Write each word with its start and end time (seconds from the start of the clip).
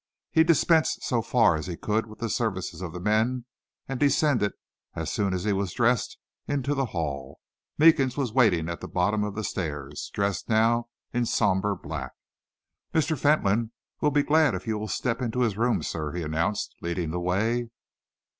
He 0.31 0.43
dispensed 0.43 1.03
so 1.03 1.21
far 1.21 1.55
as 1.55 1.67
he 1.67 1.77
could 1.77 2.07
with 2.07 2.17
the 2.17 2.29
services 2.31 2.81
of 2.81 2.91
the 2.91 2.99
men 2.99 3.45
and 3.87 3.99
descended, 3.99 4.53
as 4.95 5.11
soon 5.13 5.31
as 5.31 5.43
he 5.43 5.53
was 5.53 5.73
dressed, 5.73 6.17
into 6.47 6.73
the 6.73 6.87
hall. 6.87 7.39
Meekins 7.77 8.17
was 8.17 8.33
waiting 8.33 8.67
at 8.67 8.81
the 8.81 8.87
bottom 8.87 9.23
of 9.23 9.35
the 9.35 9.43
stairs, 9.43 10.09
dressed 10.11 10.49
now 10.49 10.87
in 11.13 11.27
somber 11.27 11.75
black. 11.75 12.13
"Mr. 12.95 13.15
Fentolin 13.15 13.73
will 14.01 14.09
be 14.09 14.23
glad 14.23 14.55
if 14.55 14.65
you 14.65 14.75
will 14.79 14.87
step 14.87 15.21
into 15.21 15.41
his 15.41 15.55
room, 15.55 15.83
sir," 15.83 16.13
he 16.13 16.23
announced, 16.23 16.73
leading 16.81 17.11
the 17.11 17.19
way. 17.19 17.69